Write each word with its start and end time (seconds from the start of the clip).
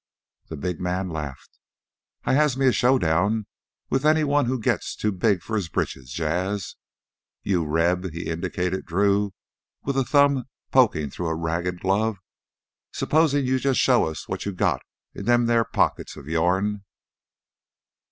The 0.47 0.57
big 0.57 0.79
man 0.79 1.11
laughed. 1.11 1.59
"I 2.23 2.33
has 2.33 2.57
me 2.57 2.65
a 2.65 2.71
showdown 2.71 3.45
with 3.91 4.03
anyone 4.03 4.49
what 4.49 4.61
gits 4.61 4.95
too 4.95 5.11
big 5.11 5.43
for 5.43 5.55
his 5.55 5.69
breeches, 5.69 6.11
Jas'. 6.17 6.75
You, 7.43 7.63
Reb" 7.67 8.09
he 8.11 8.25
indicated 8.25 8.87
Drew, 8.87 9.31
with 9.83 9.95
a 9.95 10.03
thumb 10.03 10.45
poking 10.71 11.11
through 11.11 11.27
a 11.29 11.35
ragged 11.35 11.81
glove 11.81 12.17
"supposin' 12.91 13.45
you 13.45 13.59
jus' 13.59 13.77
show 13.77 14.05
us 14.07 14.27
what 14.27 14.43
you 14.43 14.53
got 14.53 14.81
in 15.13 15.25
them 15.25 15.45
pockets 15.71 16.17
o' 16.17 16.21
yourn." 16.23 16.81